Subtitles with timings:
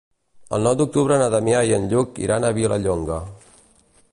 [0.57, 3.19] El nou d'octubre na Damià i en Lluc iran a Vilallonga.